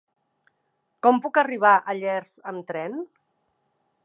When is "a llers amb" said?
1.77-2.69